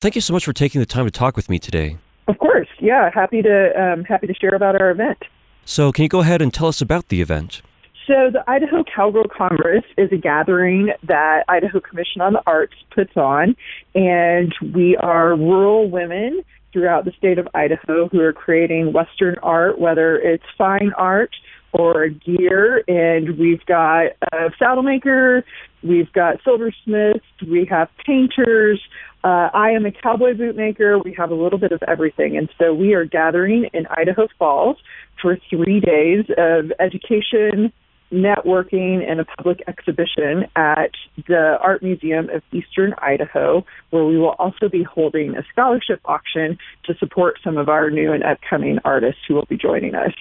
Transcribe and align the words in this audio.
Thank 0.00 0.14
you 0.14 0.22
so 0.22 0.32
much 0.32 0.46
for 0.46 0.54
taking 0.54 0.80
the 0.80 0.86
time 0.86 1.04
to 1.04 1.10
talk 1.10 1.36
with 1.36 1.50
me 1.50 1.58
today. 1.58 1.98
Of 2.26 2.38
course, 2.38 2.68
yeah, 2.78 3.10
happy 3.12 3.42
to 3.42 3.78
um, 3.78 4.04
happy 4.04 4.26
to 4.28 4.34
share 4.34 4.54
about 4.54 4.80
our 4.80 4.90
event. 4.90 5.18
So, 5.66 5.92
can 5.92 6.04
you 6.04 6.08
go 6.08 6.20
ahead 6.20 6.40
and 6.40 6.54
tell 6.54 6.68
us 6.68 6.80
about 6.80 7.08
the 7.08 7.20
event? 7.20 7.60
So, 8.06 8.30
the 8.32 8.42
Idaho 8.48 8.82
Cowgirl 8.82 9.26
Congress 9.28 9.84
is 9.98 10.10
a 10.10 10.16
gathering 10.16 10.88
that 11.02 11.44
Idaho 11.48 11.80
Commission 11.80 12.22
on 12.22 12.32
the 12.32 12.42
Arts 12.46 12.72
puts 12.94 13.14
on, 13.14 13.54
and 13.94 14.54
we 14.74 14.96
are 14.96 15.36
rural 15.36 15.90
women 15.90 16.44
throughout 16.72 17.04
the 17.04 17.12
state 17.18 17.38
of 17.38 17.46
Idaho 17.52 18.08
who 18.08 18.20
are 18.20 18.32
creating 18.32 18.94
Western 18.94 19.36
art, 19.42 19.78
whether 19.78 20.16
it's 20.16 20.44
fine 20.56 20.92
art 20.96 21.34
or 21.72 22.08
gear. 22.08 22.82
And 22.88 23.38
we've 23.38 23.64
got 23.66 24.12
a 24.32 24.50
saddle 24.58 24.82
maker, 24.82 25.44
we've 25.82 26.12
got 26.12 26.42
silversmiths, 26.44 27.24
we 27.46 27.66
have 27.70 27.88
painters. 28.04 28.80
Uh, 29.22 29.50
I 29.52 29.70
am 29.72 29.84
a 29.84 29.92
cowboy 29.92 30.34
boot 30.34 30.56
maker. 30.56 30.98
We 30.98 31.12
have 31.18 31.30
a 31.30 31.34
little 31.34 31.58
bit 31.58 31.72
of 31.72 31.82
everything. 31.86 32.38
And 32.38 32.48
so 32.58 32.72
we 32.72 32.94
are 32.94 33.04
gathering 33.04 33.68
in 33.74 33.86
Idaho 33.88 34.28
Falls 34.38 34.78
for 35.20 35.36
three 35.50 35.78
days 35.78 36.24
of 36.38 36.72
education, 36.80 37.70
networking 38.12 39.08
and 39.08 39.20
a 39.20 39.24
public 39.24 39.62
exhibition 39.68 40.44
at 40.56 40.90
the 41.28 41.56
Art 41.60 41.82
Museum 41.82 42.28
of 42.30 42.42
Eastern 42.52 42.94
Idaho, 42.98 43.64
where 43.90 44.04
we 44.04 44.18
will 44.18 44.34
also 44.38 44.68
be 44.68 44.82
holding 44.82 45.36
a 45.36 45.44
scholarship 45.52 46.00
auction 46.04 46.58
to 46.84 46.94
support 46.98 47.38
some 47.44 47.56
of 47.56 47.68
our 47.68 47.90
new 47.90 48.12
and 48.12 48.24
upcoming 48.24 48.78
artists 48.84 49.20
who 49.28 49.34
will 49.34 49.46
be 49.46 49.56
joining 49.56 49.94
us. 49.94 50.12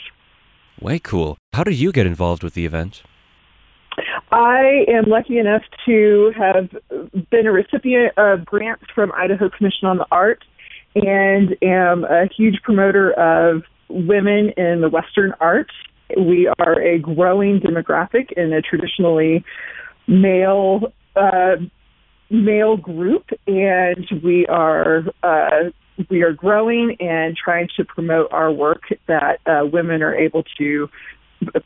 Way 0.81 0.99
cool. 0.99 1.37
How 1.53 1.63
did 1.63 1.75
you 1.75 1.91
get 1.91 2.05
involved 2.05 2.43
with 2.43 2.53
the 2.53 2.65
event? 2.65 3.03
I 4.31 4.85
am 4.87 5.05
lucky 5.07 5.39
enough 5.39 5.63
to 5.85 6.31
have 6.37 6.69
been 7.29 7.47
a 7.47 7.51
recipient 7.51 8.17
of 8.17 8.45
grants 8.45 8.85
from 8.93 9.11
Idaho 9.13 9.49
Commission 9.49 9.87
on 9.87 9.97
the 9.97 10.05
Arts 10.11 10.45
and 10.95 11.55
am 11.61 12.03
a 12.03 12.27
huge 12.35 12.61
promoter 12.63 13.11
of 13.11 13.63
women 13.89 14.51
in 14.55 14.81
the 14.81 14.89
Western 14.89 15.33
arts 15.39 15.73
we 16.17 16.51
are 16.59 16.81
a 16.81 16.99
growing 16.99 17.59
demographic 17.59 18.31
in 18.33 18.53
a 18.53 18.61
traditionally 18.61 19.43
male 20.07 20.91
uh, 21.15 21.55
male 22.29 22.77
group, 22.77 23.29
and 23.47 24.07
we 24.23 24.45
are 24.47 25.03
uh, 25.23 25.69
we 26.09 26.21
are 26.21 26.33
growing 26.33 26.95
and 26.99 27.35
trying 27.35 27.67
to 27.77 27.83
promote 27.85 28.31
our 28.31 28.51
work 28.51 28.83
that 29.07 29.39
uh, 29.45 29.65
women 29.65 30.01
are 30.01 30.15
able 30.15 30.43
to 30.57 30.89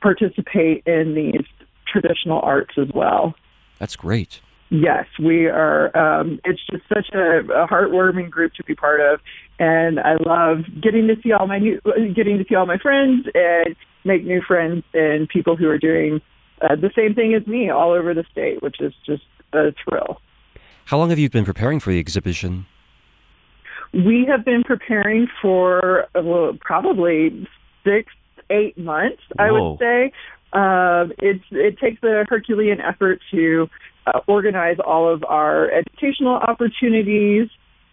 participate 0.02 0.86
in 0.86 1.16
these 1.16 1.46
traditional 1.88 2.40
arts 2.42 2.74
as 2.78 2.88
well. 2.94 3.36
That's 3.80 3.96
great. 3.96 4.42
Yes, 4.70 5.06
we 5.20 5.46
are. 5.46 5.96
Um, 5.96 6.40
it's 6.46 6.62
just 6.72 6.84
such 6.90 7.10
a, 7.14 7.40
a 7.40 7.68
heartwarming 7.68 8.32
group 8.32 8.54
to 8.56 8.64
be 8.64 8.74
part 8.74 9.02
of, 9.02 9.20
and 9.60 10.00
I 10.00 10.16
love 10.26 10.66
getting 10.82 11.08
to 11.08 11.16
see 11.22 11.32
all 11.32 11.46
my 11.46 11.60
new, 11.60 11.80
getting 12.16 12.40
to 12.40 12.46
see 12.50 12.56
all 12.56 12.66
my 12.66 12.78
friends 12.78 13.28
and 13.36 13.76
make 14.04 14.24
new 14.24 14.42
friends 14.42 14.84
and 14.94 15.30
people 15.30 15.56
who 15.56 15.70
are 15.70 15.78
doing 15.78 16.22
uh, 16.62 16.76
the 16.76 16.90
same 16.96 17.14
thing 17.14 17.36
as 17.36 17.46
me 17.46 17.70
all 17.70 17.92
over 17.92 18.14
the 18.14 18.24
state, 18.32 18.64
which 18.64 18.82
is 18.82 18.94
just 19.06 19.24
a 19.54 19.74
thrill. 19.84 20.22
How 20.86 20.98
long 20.98 21.10
have 21.10 21.20
you 21.20 21.30
been 21.30 21.46
preparing 21.46 21.80
for 21.80 21.92
the 21.92 22.00
exhibition? 22.00 22.66
We 23.94 24.26
have 24.30 24.44
been 24.44 24.64
preparing 24.64 25.28
for 25.42 26.08
well, 26.16 26.58
probably 26.60 27.48
six, 27.84 28.12
eight 28.50 28.78
months, 28.78 29.22
Whoa. 29.38 29.46
I 29.46 29.52
would 29.52 29.80
say. 29.80 30.12
Uh, 30.52 31.14
it's 31.20 31.44
it 31.52 31.80
takes 31.80 32.02
a 32.04 32.26
Herculean 32.28 32.80
effort 32.80 33.20
to 33.32 33.68
uh, 34.06 34.20
organize 34.28 34.78
all 34.86 35.12
of 35.12 35.24
our 35.24 35.72
educational 35.72 36.36
opportunities, 36.36 37.50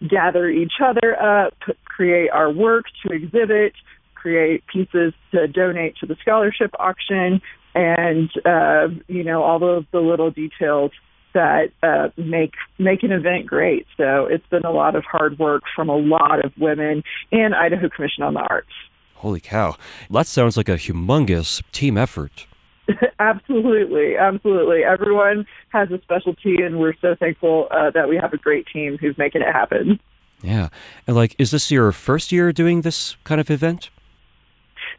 gather 0.07 0.47
each 0.47 0.73
other 0.83 1.19
up, 1.21 1.53
create 1.85 2.29
our 2.31 2.51
work 2.51 2.85
to 3.05 3.13
exhibit, 3.13 3.73
create 4.15 4.63
pieces 4.71 5.13
to 5.31 5.47
donate 5.47 5.97
to 5.97 6.05
the 6.05 6.15
scholarship 6.21 6.71
auction, 6.79 7.41
and 7.73 8.29
uh, 8.45 8.87
you 9.07 9.23
know 9.23 9.43
all 9.43 9.77
of 9.77 9.85
the 9.91 9.99
little 9.99 10.31
details 10.31 10.91
that 11.33 11.71
uh, 11.83 12.09
make 12.17 12.53
make 12.77 13.03
an 13.03 13.11
event 13.11 13.47
great. 13.47 13.87
So 13.97 14.25
it's 14.25 14.45
been 14.47 14.65
a 14.65 14.71
lot 14.71 14.95
of 14.95 15.03
hard 15.03 15.39
work 15.39 15.63
from 15.75 15.89
a 15.89 15.97
lot 15.97 16.43
of 16.43 16.51
women 16.57 17.03
and 17.31 17.55
Idaho 17.55 17.89
Commission 17.89 18.23
on 18.23 18.33
the 18.33 18.41
Arts. 18.41 18.71
Holy 19.15 19.39
cow! 19.39 19.75
That 20.09 20.27
sounds 20.27 20.57
like 20.57 20.69
a 20.69 20.75
humongous 20.75 21.61
team 21.71 21.97
effort. 21.97 22.47
absolutely, 23.19 24.17
absolutely. 24.17 24.83
Everyone 24.83 25.45
has 25.69 25.91
a 25.91 26.01
specialty, 26.01 26.55
and 26.61 26.79
we're 26.79 26.95
so 27.01 27.15
thankful 27.19 27.67
uh, 27.71 27.91
that 27.91 28.09
we 28.09 28.17
have 28.17 28.33
a 28.33 28.37
great 28.37 28.67
team 28.71 28.97
who's 28.99 29.17
making 29.17 29.41
it 29.41 29.51
happen. 29.51 29.99
Yeah, 30.41 30.69
and 31.05 31.15
like, 31.15 31.35
is 31.37 31.51
this 31.51 31.71
your 31.71 31.91
first 31.91 32.31
year 32.31 32.51
doing 32.51 32.81
this 32.81 33.15
kind 33.23 33.39
of 33.39 33.49
event? 33.49 33.89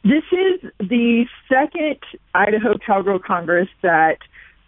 This 0.05 0.25
is 0.33 0.71
the 0.79 1.27
second 1.49 1.99
Idaho 2.35 2.75
Cowgirl 2.85 3.21
Congress 3.21 3.69
that 3.83 4.19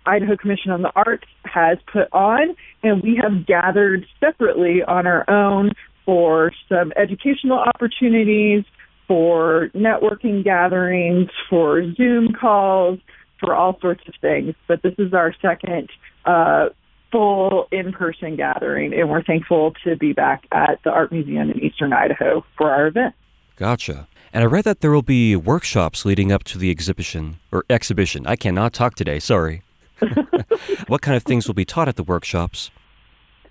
Idaho 0.07 0.37
Commission 0.37 0.71
on 0.71 0.83
the 0.83 0.93
Arts 0.95 1.27
has 1.45 1.79
put 1.93 2.09
on, 2.13 2.55
and 2.83 3.03
we 3.03 3.21
have 3.23 3.47
gathered 3.47 4.07
separately 4.21 4.83
on 4.83 5.07
our 5.07 5.29
own 5.29 5.73
for 6.05 6.53
some 6.69 6.93
educational 6.97 7.59
opportunities, 7.59 8.65
for 9.07 9.71
networking 9.75 10.45
gatherings, 10.45 11.31
for 11.49 11.93
Zoom 11.95 12.33
calls, 12.33 12.99
for 13.39 13.55
all 13.55 13.79
sorts 13.81 14.03
of 14.09 14.15
things. 14.21 14.55
But 14.67 14.83
this 14.83 14.95
is 14.99 15.13
our 15.13 15.35
second 15.41 15.91
uh, 16.25 16.69
full 17.13 17.69
in 17.71 17.93
person 17.93 18.37
gathering, 18.37 18.93
and 18.93 19.09
we're 19.11 19.23
thankful 19.23 19.73
to 19.85 19.97
be 19.97 20.13
back 20.13 20.47
at 20.53 20.81
the 20.85 20.91
Art 20.91 21.13
Museum 21.13 21.51
in 21.51 21.61
Eastern 21.61 21.93
Idaho 21.93 22.45
for 22.57 22.71
our 22.71 22.87
event. 22.87 23.15
Gotcha. 23.57 24.09
And 24.33 24.43
I 24.43 24.47
read 24.47 24.65
that 24.65 24.81
there 24.81 24.91
will 24.91 25.03
be 25.03 25.37
workshops 25.37 26.05
leading 26.05 26.33
up 26.33 26.43
to 26.45 26.59
the 26.59 26.71
exhibition 26.71 27.39
or 27.53 27.65
exhibition. 27.71 28.27
I 28.27 28.35
cannot 28.35 28.73
talk 28.73 28.97
today, 28.97 29.21
sorry. 29.21 29.63
what 30.89 31.03
kind 31.03 31.17
of 31.17 31.23
things 31.23 31.47
will 31.47 31.55
be 31.55 31.65
taught 31.65 31.89
at 31.89 31.97
the 31.97 32.03
workshops? 32.03 32.71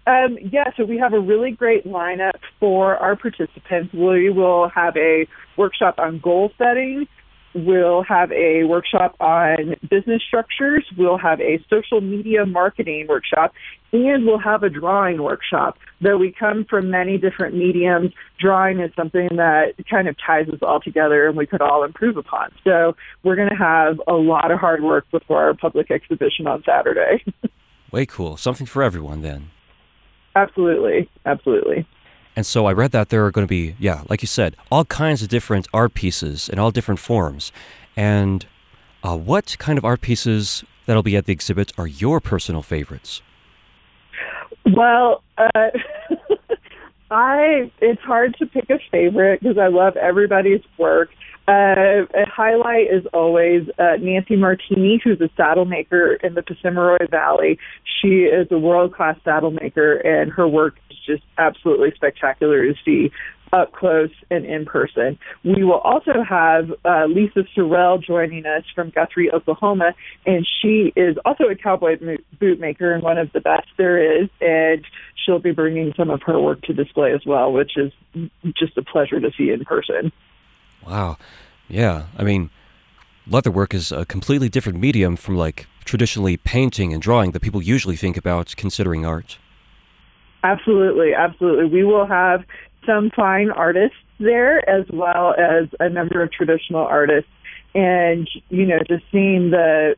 Um, 0.06 0.38
yeah, 0.42 0.66
so 0.76 0.84
we 0.84 0.98
have 0.98 1.14
a 1.14 1.20
really 1.20 1.52
great 1.52 1.86
lineup 1.86 2.40
for 2.60 2.98
our 2.98 3.16
participants. 3.16 3.94
We 3.94 4.30
will 4.30 4.68
have 4.70 4.98
a 4.98 5.28
workshop 5.56 5.96
on 5.98 6.20
goal 6.20 6.52
setting, 6.58 7.08
We'll 7.56 8.04
have 8.04 8.32
a 8.32 8.64
workshop 8.64 9.16
on 9.20 9.76
business 9.90 10.22
structures. 10.28 10.86
We'll 10.98 11.20
have 11.20 11.40
a 11.40 11.64
social 11.70 12.02
media 12.02 12.46
marketing 12.46 13.06
workshop, 13.08 13.54
and 13.92 14.26
we'll 14.26 14.40
have 14.40 14.64
a 14.64 14.70
drawing 14.70 15.22
workshop. 15.22 15.78
Though 16.02 16.18
we 16.18 16.32
come 16.38 16.66
from 16.68 16.90
many 16.90 17.20
different 17.20 17.56
mediums, 17.56 18.12
drawing 18.40 18.80
is 18.80 18.92
something 18.96 19.30
that 19.38 19.74
kind 19.90 20.08
of 20.08 20.16
ties 20.26 20.50
us 20.50 20.60
all 20.64 20.80
together 20.80 21.28
and 21.28 21.38
we 21.38 21.46
could 21.46 21.62
all 21.62 21.84
improve 21.84 22.18
upon. 22.18 22.52
So 22.64 22.96
we're 23.24 23.36
going 23.36 23.50
to 23.50 23.56
have 23.56 24.02
a 24.08 24.14
lot 24.14 24.50
of 24.52 24.60
hard 24.60 24.84
work 24.84 25.10
before 25.12 25.44
our 25.44 25.54
public 25.54 25.92
exhibition 25.92 26.48
on 26.48 26.64
Saturday. 26.66 27.24
Way 27.92 28.08
cool. 28.08 28.36
Something 28.38 28.66
for 28.66 28.82
everyone 28.82 29.22
then. 29.22 29.52
Absolutely. 30.36 31.08
Absolutely. 31.28 31.86
And 32.36 32.46
so 32.46 32.66
I 32.66 32.74
read 32.74 32.92
that 32.92 33.10
there 33.10 33.26
are 33.26 33.32
going 33.32 33.46
to 33.46 33.50
be, 33.50 33.76
yeah, 33.80 34.04
like 34.10 34.22
you 34.22 34.28
said, 34.28 34.56
all 34.72 34.86
kinds 34.86 35.22
of 35.22 35.30
different 35.30 35.68
art 35.74 35.94
pieces 35.94 36.50
in 36.50 36.60
all 36.60 36.72
different 36.72 37.00
forms. 37.00 37.52
And 37.96 38.46
uh, 39.04 39.18
what 39.18 39.56
kind 39.60 39.78
of 39.78 39.86
art 39.86 40.02
pieces 40.02 40.64
that'll 40.86 41.04
be 41.04 41.16
at 41.16 41.26
the 41.26 41.34
exhibit 41.34 41.72
are 41.78 41.88
your 41.88 42.20
personal 42.20 42.64
favorites? 42.64 43.22
Well, 44.66 45.24
uh, 45.38 45.70
I 47.14 47.72
it's 47.80 48.02
hard 48.02 48.36
to 48.40 48.46
pick 48.48 48.70
a 48.70 48.80
favorite 48.92 49.42
because 49.42 49.58
I 49.58 49.68
love 49.68 49.96
everybody's 49.96 50.62
work. 50.78 51.10
Uh, 51.48 52.08
a 52.16 52.26
highlight 52.26 52.88
is 52.92 53.06
always 53.14 53.68
uh, 53.78 53.98
Nancy 54.00 54.36
Martiny, 54.36 55.00
who's 55.04 55.20
a 55.20 55.30
saddle 55.36 55.66
maker 55.66 56.14
in 56.24 56.36
the 56.36 56.42
Pahsimeroi 56.42 57.10
Valley. 57.12 57.60
She 58.02 58.24
is 58.24 58.48
a 58.50 58.58
world 58.58 58.94
class 58.94 59.18
saddle 59.26 59.52
maker, 59.52 59.98
and 59.98 60.32
her 60.32 60.48
work 60.48 60.76
is 60.90 60.98
just 61.06 61.24
absolutely 61.38 61.92
spectacular 61.96 62.66
to 62.66 62.74
see 62.86 63.12
up 63.54 63.72
close 63.72 64.10
and 64.30 64.46
in 64.46 64.66
person. 64.66 65.18
We 65.44 65.64
will 65.64 65.80
also 65.80 66.24
have 66.28 66.72
uh, 66.84 67.06
Lisa 67.06 67.46
Sorrell 67.56 68.04
joining 68.04 68.46
us 68.46 68.64
from 68.74 68.90
Guthrie, 68.90 69.32
Oklahoma, 69.32 69.94
and 70.26 70.46
she 70.62 70.92
is 70.96 71.18
also 71.24 71.46
a 71.46 71.56
cowboy 71.56 71.98
boot 72.40 72.60
maker 72.60 72.92
and 72.94 73.04
one 73.04 73.18
of 73.18 73.32
the 73.32 73.40
best 73.40 73.68
there 73.78 74.22
is. 74.22 74.30
And 74.42 74.84
she'll 75.24 75.40
be 75.40 75.52
bringing 75.52 75.94
some 75.96 76.10
of 76.10 76.22
her 76.24 76.40
work 76.40 76.62
to 76.64 76.74
display 76.74 77.14
as 77.14 77.22
well, 77.26 77.54
which 77.54 77.78
is 77.78 77.94
just 78.58 78.78
a 78.78 78.82
pleasure 78.82 79.20
to 79.20 79.32
see 79.38 79.52
in 79.52 79.64
person. 79.64 80.12
Wow. 80.86 81.18
Yeah. 81.70 82.08
I 82.18 82.24
mean, 82.24 82.50
leatherwork 83.30 83.74
is 83.74 83.92
a 83.92 84.06
completely 84.06 84.50
different 84.50 84.80
medium 84.80 85.16
from 85.16 85.38
like 85.38 85.68
traditionally 85.86 86.38
painting 86.38 86.92
and 86.92 87.02
drawing 87.02 87.32
that 87.32 87.42
people 87.42 87.62
usually 87.62 87.96
think 87.96 88.18
about 88.18 88.54
considering 88.58 89.06
art. 89.06 89.38
Absolutely, 90.44 91.14
absolutely. 91.14 91.66
We 91.66 91.84
will 91.86 92.06
have 92.06 92.44
some 92.86 93.12
fine 93.16 93.50
artists 93.52 93.98
there 94.20 94.68
as 94.70 94.86
well 94.92 95.34
as 95.38 95.68
a 95.80 95.90
number 95.90 96.22
of 96.22 96.32
traditional 96.32 96.86
artists 96.86 97.30
and 97.76 98.30
you 98.50 98.66
know 98.66 98.80
just 98.88 99.04
seeing 99.12 99.52
the 99.52 99.96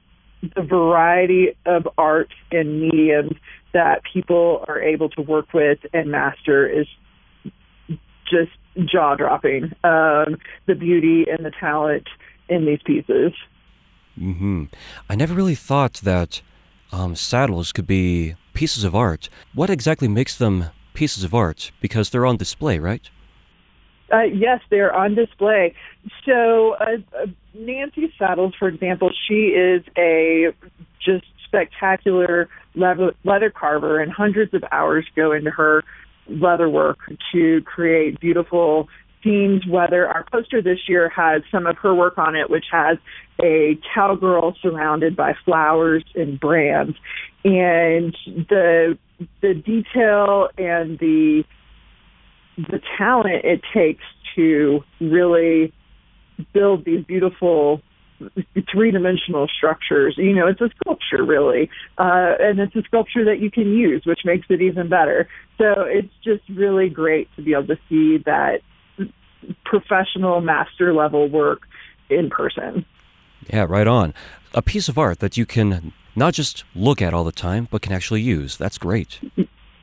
the 0.55 0.61
variety 0.61 1.55
of 1.65 1.87
art 1.97 2.31
and 2.51 2.81
mediums 2.81 3.33
that 3.73 4.01
people 4.11 4.63
are 4.67 4.81
able 4.81 5.09
to 5.09 5.21
work 5.21 5.53
with 5.53 5.79
and 5.93 6.11
master 6.11 6.67
is 6.67 6.87
just 8.29 8.51
jaw 8.85 9.15
dropping. 9.15 9.65
Um, 9.83 10.37
the 10.65 10.75
beauty 10.75 11.25
and 11.29 11.45
the 11.45 11.51
talent 11.59 12.07
in 12.49 12.65
these 12.65 12.79
pieces. 12.85 13.33
Hmm. 14.17 14.65
I 15.09 15.15
never 15.15 15.33
really 15.33 15.55
thought 15.55 15.95
that 16.03 16.41
um, 16.91 17.15
saddles 17.15 17.71
could 17.71 17.87
be 17.87 18.35
pieces 18.53 18.83
of 18.83 18.95
art. 18.95 19.29
What 19.53 19.69
exactly 19.69 20.07
makes 20.07 20.37
them 20.37 20.65
pieces 20.95 21.23
of 21.23 21.33
art? 21.33 21.71
Because 21.79 22.09
they're 22.09 22.25
on 22.25 22.37
display, 22.37 22.79
right? 22.79 23.09
Uh, 24.11 24.21
yes, 24.21 24.61
they're 24.69 24.93
on 24.93 25.15
display. 25.15 25.73
So 26.25 26.73
uh, 26.73 26.97
uh, 27.17 27.25
Nancy 27.53 28.13
Saddles, 28.17 28.53
for 28.57 28.67
example, 28.67 29.09
she 29.27 29.47
is 29.49 29.83
a 29.97 30.53
just 31.03 31.25
spectacular 31.45 32.49
leather, 32.75 33.13
leather 33.23 33.49
carver, 33.49 33.99
and 33.99 34.11
hundreds 34.11 34.53
of 34.53 34.63
hours 34.71 35.05
go 35.15 35.31
into 35.31 35.51
her 35.51 35.83
leather 36.27 36.69
work 36.69 36.97
to 37.31 37.61
create 37.61 38.19
beautiful 38.19 38.87
scenes. 39.25 39.65
Whether 39.67 40.07
our 40.07 40.25
poster 40.31 40.61
this 40.61 40.79
year 40.87 41.09
has 41.09 41.41
some 41.51 41.65
of 41.65 41.77
her 41.79 41.93
work 41.93 42.17
on 42.17 42.35
it, 42.35 42.49
which 42.49 42.65
has 42.71 42.97
a 43.43 43.77
cowgirl 43.93 44.55
surrounded 44.61 45.15
by 45.15 45.33
flowers 45.43 46.05
and 46.15 46.39
brands, 46.39 46.95
and 47.43 48.15
the 48.27 48.97
the 49.41 49.53
detail 49.53 50.49
and 50.57 50.99
the 50.99 51.43
the 52.57 52.79
talent 52.97 53.43
it 53.43 53.61
takes 53.73 54.03
to 54.35 54.81
really 55.01 55.73
build 56.53 56.85
these 56.85 57.03
beautiful 57.05 57.81
three 58.71 58.91
dimensional 58.91 59.47
structures. 59.47 60.15
You 60.17 60.33
know, 60.33 60.47
it's 60.47 60.61
a 60.61 60.69
sculpture 60.81 61.23
really, 61.23 61.69
uh, 61.97 62.35
and 62.39 62.59
it's 62.59 62.75
a 62.75 62.81
sculpture 62.83 63.25
that 63.25 63.39
you 63.39 63.51
can 63.51 63.73
use, 63.73 64.03
which 64.05 64.21
makes 64.23 64.47
it 64.49 64.61
even 64.61 64.89
better. 64.89 65.27
So 65.57 65.81
it's 65.81 66.13
just 66.23 66.43
really 66.49 66.89
great 66.89 67.27
to 67.35 67.41
be 67.41 67.53
able 67.53 67.67
to 67.67 67.77
see 67.89 68.17
that 68.25 68.61
professional 69.65 70.41
master 70.41 70.93
level 70.93 71.27
work 71.27 71.61
in 72.09 72.29
person. 72.29 72.85
Yeah, 73.51 73.65
right 73.67 73.87
on. 73.87 74.13
A 74.53 74.61
piece 74.61 74.87
of 74.87 74.97
art 74.97 75.19
that 75.19 75.37
you 75.37 75.45
can 75.45 75.93
not 76.15 76.33
just 76.33 76.63
look 76.73 77.01
at 77.01 77.13
all 77.13 77.23
the 77.23 77.31
time, 77.31 77.67
but 77.69 77.81
can 77.81 77.93
actually 77.93 78.21
use. 78.21 78.57
That's 78.57 78.77
great. 78.77 79.19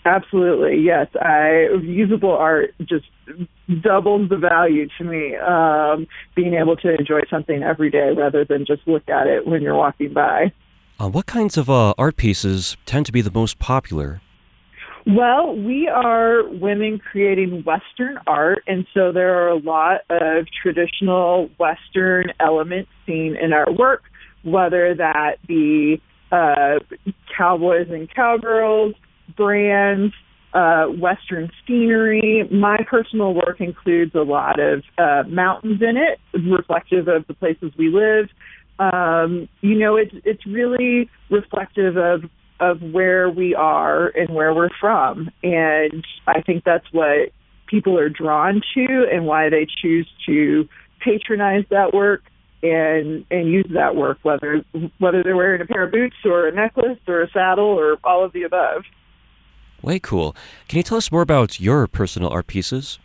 Absolutely, 0.04 0.80
yes. 0.80 1.06
I 1.20 1.68
usable 1.80 2.32
art 2.32 2.74
just 2.80 3.06
doubles 3.82 4.28
the 4.30 4.36
value 4.36 4.88
to 4.98 5.04
me. 5.04 5.36
Um, 5.36 6.08
being 6.34 6.54
able 6.54 6.76
to 6.76 6.94
enjoy 6.98 7.20
something 7.30 7.62
every 7.62 7.90
day 7.90 8.10
rather 8.16 8.44
than 8.44 8.66
just 8.66 8.82
look 8.86 9.08
at 9.08 9.26
it 9.28 9.46
when 9.46 9.62
you're 9.62 9.76
walking 9.76 10.12
by. 10.12 10.52
Uh, 10.98 11.08
what 11.08 11.26
kinds 11.26 11.56
of 11.56 11.70
uh, 11.70 11.94
art 11.98 12.16
pieces 12.16 12.76
tend 12.84 13.06
to 13.06 13.12
be 13.12 13.20
the 13.20 13.30
most 13.30 13.58
popular? 13.58 14.20
Well, 15.06 15.56
we 15.56 15.88
are 15.88 16.48
women 16.48 17.00
creating 17.00 17.64
Western 17.64 18.18
art, 18.26 18.62
and 18.68 18.86
so 18.94 19.10
there 19.10 19.42
are 19.42 19.48
a 19.48 19.58
lot 19.58 20.02
of 20.10 20.46
traditional 20.62 21.50
Western 21.58 22.26
elements 22.38 22.90
seen 23.04 23.36
in 23.36 23.52
our 23.52 23.70
work, 23.72 24.04
whether 24.44 24.94
that 24.94 25.44
be 25.46 26.00
uh, 26.30 26.78
cowboys 27.36 27.88
and 27.90 28.08
cowgirls, 28.14 28.94
brands, 29.36 30.14
uh, 30.54 30.84
Western 30.84 31.50
scenery. 31.66 32.48
My 32.52 32.78
personal 32.88 33.34
work 33.34 33.60
includes 33.60 34.14
a 34.14 34.22
lot 34.22 34.60
of 34.60 34.84
uh, 34.98 35.24
mountains 35.28 35.82
in 35.82 35.96
it, 35.96 36.20
reflective 36.48 37.08
of 37.08 37.26
the 37.26 37.34
places 37.34 37.72
we 37.76 37.88
live. 37.88 38.28
Um, 38.78 39.48
you 39.62 39.78
know, 39.78 39.96
it's 39.96 40.14
it's 40.24 40.46
really 40.46 41.10
reflective 41.28 41.96
of 41.96 42.22
of 42.62 42.80
where 42.80 43.28
we 43.28 43.54
are 43.54 44.06
and 44.08 44.30
where 44.30 44.54
we're 44.54 44.70
from, 44.80 45.30
and 45.42 46.06
I 46.26 46.40
think 46.42 46.62
that's 46.64 46.86
what 46.92 47.32
people 47.66 47.98
are 47.98 48.08
drawn 48.08 48.62
to 48.74 49.06
and 49.12 49.26
why 49.26 49.48
they 49.50 49.66
choose 49.82 50.08
to 50.26 50.68
patronize 51.00 51.64
that 51.70 51.92
work 51.92 52.22
and 52.62 53.24
and 53.28 53.48
use 53.48 53.66
that 53.74 53.96
work 53.96 54.18
whether 54.22 54.64
whether 54.98 55.24
they're 55.24 55.34
wearing 55.34 55.60
a 55.60 55.66
pair 55.66 55.82
of 55.82 55.90
boots 55.90 56.14
or 56.24 56.46
a 56.46 56.52
necklace 56.52 56.98
or 57.08 57.22
a 57.22 57.30
saddle 57.30 57.64
or 57.64 57.96
all 58.04 58.24
of 58.24 58.32
the 58.32 58.44
above. 58.44 58.84
Way 59.82 59.98
cool. 59.98 60.36
Can 60.68 60.76
you 60.76 60.84
tell 60.84 60.98
us 60.98 61.10
more 61.10 61.22
about 61.22 61.58
your 61.58 61.88
personal 61.88 62.30
art 62.30 62.46
pieces? 62.46 63.00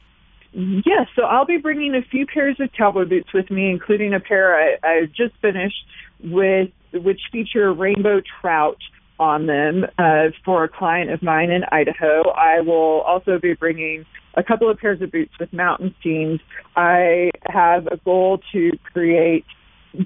Yes, 0.54 1.08
so 1.16 1.24
I'll 1.24 1.46
be 1.46 1.58
bringing 1.58 1.96
a 1.96 2.02
few 2.04 2.28
pairs 2.28 2.58
of 2.60 2.70
cowboy 2.78 3.06
boots 3.06 3.34
with 3.34 3.50
me, 3.50 3.70
including 3.70 4.14
a 4.14 4.20
pair 4.20 4.56
I, 4.56 4.78
I 4.84 5.06
just 5.06 5.36
finished 5.42 5.86
with, 6.24 6.70
which 6.94 7.20
feature 7.32 7.74
rainbow 7.74 8.22
trout 8.42 8.78
on 9.20 9.48
them 9.48 9.86
uh, 9.98 10.30
for 10.46 10.64
a 10.64 10.70
client 10.70 11.12
of 11.12 11.22
mine 11.22 11.52
in 11.52 11.64
Idaho. 11.72 12.30
I 12.32 12.62
will 12.62 13.02
also 13.02 13.40
be 13.40 13.54
bringing 13.54 14.06
a 14.36 14.44
couple 14.44 14.70
of 14.70 14.78
pairs 14.78 15.02
of 15.02 15.12
boots 15.12 15.34
with 15.40 15.52
mountain 15.52 15.94
scenes. 16.04 16.40
I 16.76 17.32
have 17.50 17.88
a 17.88 17.98
goal 17.98 18.40
to 18.52 18.72
create 18.94 19.46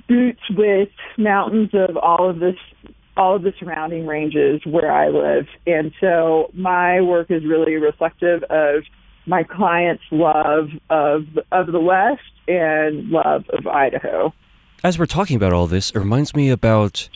boots 0.07 0.41
with 0.49 0.89
mountains 1.17 1.71
of 1.73 1.97
all 1.97 2.29
of 2.29 2.39
this 2.39 2.55
all 3.17 3.35
of 3.35 3.43
the 3.43 3.53
surrounding 3.59 4.07
ranges 4.07 4.61
where 4.65 4.89
I 4.89 5.09
live. 5.09 5.47
And 5.67 5.91
so 5.99 6.49
my 6.53 7.01
work 7.01 7.29
is 7.29 7.43
really 7.43 7.75
reflective 7.75 8.41
of 8.43 8.83
my 9.25 9.43
clients' 9.43 10.03
love 10.11 10.69
of 10.89 11.23
of 11.51 11.67
the 11.67 11.79
West 11.79 12.21
and 12.47 13.09
love 13.09 13.43
of 13.49 13.67
Idaho. 13.67 14.33
As 14.83 14.97
we're 14.97 15.05
talking 15.05 15.35
about 15.35 15.53
all 15.53 15.67
this, 15.67 15.91
it 15.91 15.99
reminds 15.99 16.35
me 16.35 16.49
about 16.49 17.09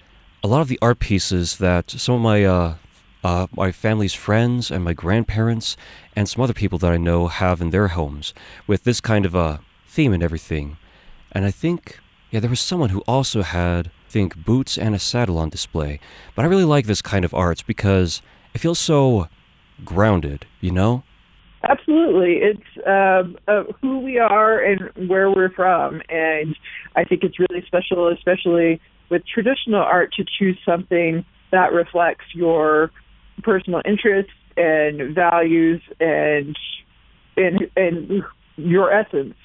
a 0.45 0.47
lot 0.47 0.62
of 0.62 0.68
the 0.68 0.77
art 0.80 1.00
pieces 1.00 1.57
that 1.57 1.89
some 1.89 2.13
of 2.13 2.21
my 2.21 2.45
uh, 2.45 2.75
uh, 3.24 3.47
my 3.51 3.71
family's 3.71 4.13
friends 4.13 4.69
and 4.69 4.83
my 4.83 4.94
grandparents 4.94 5.75
and 6.15 6.30
some 6.30 6.44
other 6.44 6.53
people 6.53 6.77
that 6.77 6.92
I 6.92 6.97
know 6.97 7.25
have 7.25 7.62
in 7.62 7.71
their 7.71 7.88
homes 7.88 8.31
with 8.68 8.83
this 8.83 9.01
kind 9.01 9.25
of 9.25 9.33
a 9.33 9.59
theme 9.88 10.13
and 10.13 10.21
everything. 10.21 10.77
And 11.31 11.45
I 11.45 11.51
think, 11.51 11.97
yeah, 12.30 12.39
there 12.42 12.51
was 12.51 12.59
someone 12.59 12.89
who 12.89 13.00
also 13.07 13.42
had 13.42 13.88
I 13.88 14.12
think 14.12 14.45
boots 14.45 14.77
and 14.77 14.94
a 14.94 15.00
saddle 15.00 15.39
on 15.39 15.50
display. 15.50 16.00
But 16.36 16.45
I 16.45 16.47
really 16.47 16.63
like 16.63 16.86
this 16.86 17.01
kind 17.01 17.25
of 17.25 17.33
art 17.33 17.63
because 17.65 18.21
it 18.53 18.59
feels 18.59 18.77
so 18.77 19.27
grounded, 19.83 20.45
you 20.62 20.69
know? 20.69 21.01
Absolutely. 21.68 22.33
It's 22.36 22.69
um, 22.86 23.36
uh, 23.47 23.63
who 23.81 23.97
we 23.97 24.19
are 24.19 24.59
and 24.59 25.09
where 25.09 25.31
we're 25.31 25.50
from. 25.50 26.03
And 26.07 26.56
I 26.95 27.03
think 27.03 27.24
it's 27.24 27.39
really 27.39 27.63
special, 27.65 28.09
especially 28.09 28.80
with 29.10 29.24
traditional 29.25 29.81
art, 29.81 30.13
to 30.13 30.25
choose 30.38 30.57
something 30.66 31.25
that 31.52 31.72
reflects 31.72 32.25
your 32.34 32.92
personal 33.44 33.81
interests 33.86 34.31
and 34.57 35.13
values 35.13 35.81
and 36.00 36.57
and, 37.38 37.69
and 37.75 38.24
your 38.56 38.92
essence 38.92 39.35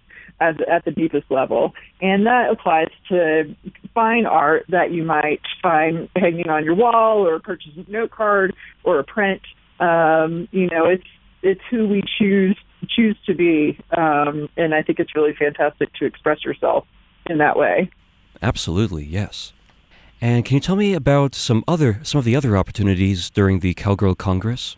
as, 0.41 0.55
at 0.71 0.85
the 0.85 0.91
deepest 0.91 1.31
level. 1.31 1.75
And 2.01 2.27
that 2.27 2.51
applies 2.51 2.89
to 3.09 3.55
fine 3.95 4.27
art 4.27 4.65
that 4.69 4.93
you 4.93 5.05
might 5.05 5.41
find 5.63 6.09
hanging 6.17 6.49
on 6.49 6.65
your 6.65 6.75
wall 6.75 7.27
or 7.27 7.39
purchase 7.41 7.73
a 7.77 7.91
note 7.91 8.11
card 8.11 8.55
or 8.85 8.99
a 8.99 9.05
print. 9.05 9.43
Um, 9.79 10.49
you 10.51 10.69
know, 10.69 10.87
it's 10.87 11.05
it's 11.43 11.61
who 11.71 11.89
we 11.89 12.03
choose 12.19 12.57
choose 12.89 13.17
to 13.27 13.35
be, 13.35 13.79
um, 13.97 14.49
and 14.57 14.75
I 14.75 14.83
think 14.83 14.99
it's 15.01 15.15
really 15.15 15.35
fantastic 15.39 15.93
to 15.95 16.07
express 16.07 16.45
yourself 16.45 16.87
in 17.27 17.39
that 17.39 17.57
way. 17.57 17.91
Absolutely, 18.43 19.05
yes. 19.05 19.53
And 20.21 20.45
can 20.45 20.57
you 20.57 20.61
tell 20.61 20.77
me 20.77 20.95
about 20.95 21.35
some 21.35 21.65
other 21.67 22.01
some 22.03 22.19
of 22.19 22.25
the 22.25 22.37
other 22.37 22.57
opportunities 22.57 23.31
during 23.31 23.61
the 23.61 23.75
Cowgirl 23.75 24.15
Congress? 24.15 24.77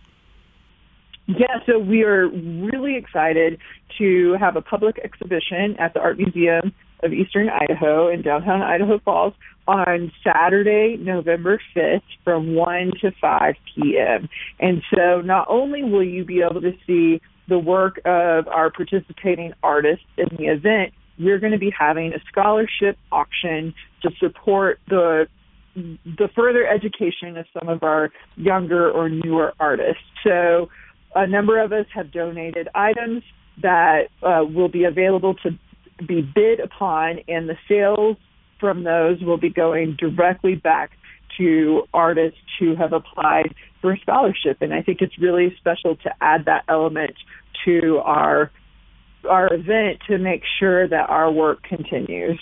Yeah, 1.26 1.58
so 1.66 1.78
we 1.78 2.02
are 2.02 2.28
really 2.28 2.96
excited 2.96 3.58
to 3.98 4.36
have 4.40 4.56
a 4.56 4.62
public 4.62 4.98
exhibition 5.02 5.76
at 5.78 5.94
the 5.94 6.00
Art 6.00 6.18
Museum 6.18 6.72
of 7.02 7.12
Eastern 7.12 7.48
Idaho 7.48 8.08
in 8.08 8.22
downtown 8.22 8.62
Idaho 8.62 8.98
Falls 9.00 9.34
on 9.66 10.12
Saturday, 10.24 10.96
November 10.98 11.60
5th 11.74 12.02
from 12.24 12.54
1 12.54 12.92
to 13.00 13.12
5 13.20 13.54
p.m. 13.74 14.28
And 14.60 14.82
so 14.94 15.20
not 15.20 15.46
only 15.48 15.82
will 15.82 16.04
you 16.04 16.24
be 16.24 16.42
able 16.42 16.60
to 16.60 16.72
see 16.86 17.20
the 17.48 17.58
work 17.58 17.98
of 18.04 18.48
our 18.48 18.70
participating 18.70 19.52
artists 19.62 20.06
in 20.16 20.28
the 20.36 20.46
event, 20.46 20.92
we're 21.18 21.38
going 21.38 21.52
to 21.52 21.58
be 21.58 21.72
having 21.76 22.12
a 22.12 22.20
scholarship 22.28 22.96
auction 23.10 23.74
to 24.02 24.10
support 24.18 24.80
the 24.88 25.26
the 25.74 26.28
further 26.36 26.66
education 26.66 27.38
of 27.38 27.46
some 27.58 27.68
of 27.70 27.82
our 27.82 28.10
younger 28.36 28.90
or 28.90 29.08
newer 29.08 29.54
artists. 29.58 30.02
So 30.22 30.68
a 31.14 31.26
number 31.26 31.58
of 31.58 31.72
us 31.72 31.86
have 31.94 32.12
donated 32.12 32.68
items 32.74 33.22
that 33.62 34.08
uh, 34.22 34.44
will 34.44 34.68
be 34.68 34.84
available 34.84 35.34
to 35.42 35.50
be 36.06 36.20
bid 36.20 36.60
upon, 36.60 37.20
and 37.28 37.48
the 37.48 37.56
sales 37.68 38.16
from 38.60 38.84
those 38.84 39.20
will 39.22 39.38
be 39.38 39.50
going 39.50 39.96
directly 39.98 40.54
back 40.54 40.90
to 41.38 41.82
artists 41.94 42.38
who 42.58 42.76
have 42.76 42.92
applied 42.92 43.54
for 43.80 43.92
a 43.92 43.98
scholarship. 44.00 44.58
And 44.60 44.74
I 44.74 44.82
think 44.82 45.00
it's 45.00 45.18
really 45.18 45.54
special 45.58 45.96
to 45.96 46.10
add 46.20 46.44
that 46.46 46.64
element 46.68 47.14
to 47.64 47.98
our 48.04 48.50
our 49.28 49.52
event 49.52 50.00
to 50.08 50.18
make 50.18 50.42
sure 50.58 50.88
that 50.88 51.08
our 51.08 51.30
work 51.30 51.62
continues. 51.62 52.40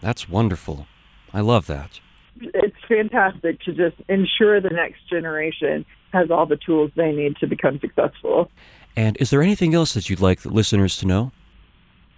That's 0.00 0.28
wonderful. 0.28 0.86
I 1.32 1.40
love 1.40 1.66
that 1.66 2.00
it's 2.40 2.76
fantastic 2.88 3.60
to 3.62 3.72
just 3.72 3.96
ensure 4.08 4.60
the 4.60 4.70
next 4.70 5.08
generation 5.08 5.84
has 6.12 6.30
all 6.30 6.46
the 6.46 6.56
tools 6.56 6.90
they 6.96 7.12
need 7.12 7.36
to 7.36 7.46
become 7.46 7.78
successful. 7.80 8.50
And 8.96 9.16
is 9.20 9.30
there 9.30 9.42
anything 9.42 9.74
else 9.74 9.94
that 9.94 10.08
you'd 10.08 10.20
like 10.20 10.40
the 10.40 10.50
listeners 10.50 10.96
to 10.98 11.06
know? 11.06 11.32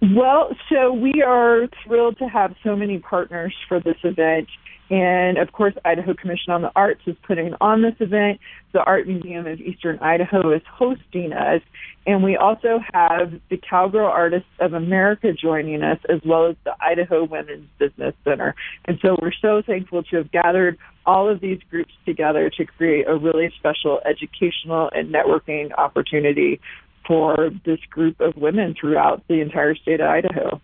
Well, 0.01 0.55
so 0.69 0.93
we 0.93 1.21
are 1.25 1.67
thrilled 1.83 2.17
to 2.19 2.27
have 2.29 2.55
so 2.63 2.75
many 2.75 2.99
partners 2.99 3.53
for 3.67 3.81
this 3.81 3.97
event. 4.03 4.47
And 4.89 5.37
of 5.37 5.51
course, 5.51 5.73
Idaho 5.83 6.13
Commission 6.13 6.53
on 6.53 6.61
the 6.61 6.71
Arts 6.75 7.01
is 7.05 7.15
putting 7.27 7.53
on 7.59 7.81
this 7.81 7.95
event. 7.99 8.39
The 8.71 8.81
Art 8.83 9.07
Museum 9.07 9.45
of 9.45 9.59
Eastern 9.59 9.99
Idaho 9.99 10.51
is 10.53 10.61
hosting 10.71 11.33
us. 11.33 11.61
And 12.09 12.23
we 12.23 12.35
also 12.35 12.79
have 12.91 13.33
the 13.51 13.57
Cowgirl 13.57 14.07
Artists 14.07 14.49
of 14.59 14.73
America 14.73 15.31
joining 15.31 15.83
us, 15.83 15.99
as 16.09 16.19
well 16.25 16.47
as 16.47 16.55
the 16.63 16.73
Idaho 16.81 17.23
Women's 17.23 17.69
Business 17.77 18.15
Center. 18.23 18.55
And 18.85 18.97
so 18.99 19.15
we're 19.21 19.31
so 19.39 19.61
thankful 19.61 20.01
to 20.01 20.15
have 20.15 20.31
gathered 20.31 20.79
all 21.05 21.29
of 21.29 21.39
these 21.39 21.59
groups 21.69 21.93
together 22.07 22.49
to 22.57 22.65
create 22.65 23.07
a 23.07 23.15
really 23.15 23.53
special 23.59 24.01
educational 24.09 24.89
and 24.91 25.13
networking 25.13 25.71
opportunity 25.77 26.59
for 27.05 27.51
this 27.63 27.79
group 27.91 28.19
of 28.19 28.35
women 28.35 28.73
throughout 28.73 29.21
the 29.27 29.39
entire 29.39 29.75
state 29.75 30.01
of 30.01 30.07
Idaho. 30.07 30.59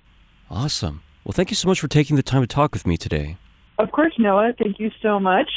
Awesome. 0.49 1.03
Well, 1.23 1.33
thank 1.33 1.51
you 1.51 1.55
so 1.55 1.67
much 1.67 1.79
for 1.79 1.87
taking 1.87 2.15
the 2.15 2.23
time 2.23 2.41
to 2.41 2.47
talk 2.47 2.73
with 2.73 2.87
me 2.87 2.97
today. 2.97 3.37
Of 3.77 3.91
course, 3.91 4.13
Noah. 4.17 4.53
Thank 4.57 4.79
you 4.79 4.89
so 4.99 5.19
much. 5.19 5.49